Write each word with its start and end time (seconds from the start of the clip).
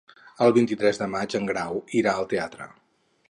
El 0.45 0.53
vint-i-tres 0.55 0.99
de 1.01 1.09
maig 1.11 1.37
en 1.41 1.45
Grau 1.51 1.79
irà 2.03 2.17
al 2.17 2.31
teatre. 2.35 2.69